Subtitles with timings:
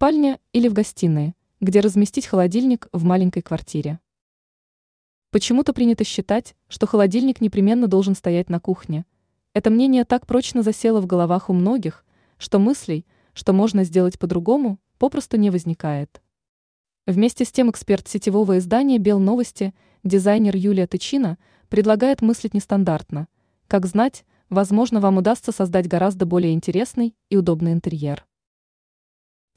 [0.00, 4.00] спальне или в гостиной, где разместить холодильник в маленькой квартире.
[5.30, 9.04] Почему-то принято считать, что холодильник непременно должен стоять на кухне.
[9.52, 12.06] Это мнение так прочно засело в головах у многих,
[12.38, 16.22] что мыслей, что можно сделать по-другому, попросту не возникает.
[17.06, 21.36] Вместе с тем эксперт сетевого издания «Бел новости», дизайнер Юлия Тычина,
[21.68, 23.28] предлагает мыслить нестандартно.
[23.66, 28.24] Как знать, возможно, вам удастся создать гораздо более интересный и удобный интерьер.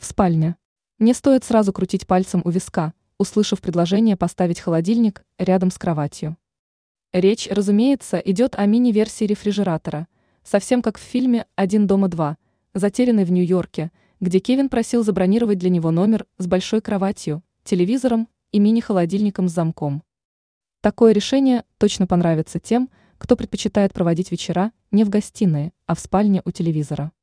[0.03, 0.57] В спальне.
[0.99, 6.35] Не стоит сразу крутить пальцем у виска, услышав предложение поставить холодильник рядом с кроватью.
[7.13, 10.09] Речь, разумеется, идет о мини-версии рефрижератора,
[10.43, 12.37] совсем как в фильме «Один дома два»,
[12.73, 18.59] затерянный в Нью-Йорке, где Кевин просил забронировать для него номер с большой кроватью, телевизором и
[18.59, 20.03] мини-холодильником с замком.
[20.81, 26.41] Такое решение точно понравится тем, кто предпочитает проводить вечера не в гостиной, а в спальне
[26.43, 27.13] у телевизора.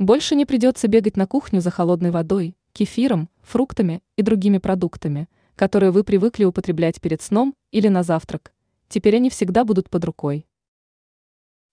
[0.00, 5.90] Больше не придется бегать на кухню за холодной водой, кефиром, фруктами и другими продуктами, которые
[5.90, 8.54] вы привыкли употреблять перед сном или на завтрак.
[8.88, 10.46] Теперь они всегда будут под рукой.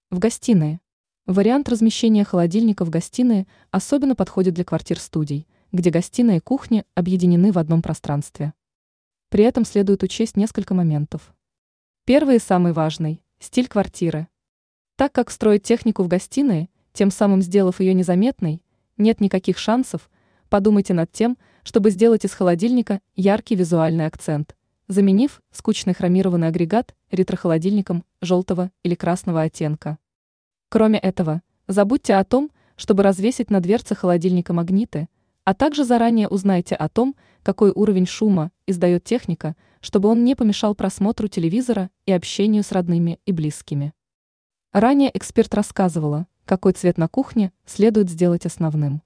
[0.10, 0.82] В гостиной.
[1.26, 7.58] Вариант размещения холодильника в гостиной особенно подходит для квартир-студий, где гостиная и кухня объединены в
[7.58, 8.54] одном пространстве.
[9.30, 11.34] При этом следует учесть несколько моментов.
[12.04, 14.28] Первый и самый важный– стиль квартиры.
[14.98, 18.64] Так как строить технику в гостиной– тем самым сделав ее незаметной,
[18.98, 20.10] нет никаких шансов,
[20.50, 24.56] подумайте над тем, чтобы сделать из холодильника яркий визуальный акцент,
[24.88, 30.00] заменив скучный хромированный агрегат ретрохолодильником желтого или красного оттенка.
[30.70, 35.08] Кроме этого, забудьте о том, чтобы развесить на дверце холодильника магниты,
[35.44, 40.74] а также заранее узнайте о том, какой уровень шума издает техника, чтобы он не помешал
[40.74, 43.94] просмотру телевизора и общению с родными и близкими.
[44.74, 49.04] Ранее эксперт рассказывала, какой цвет на кухне следует сделать основным.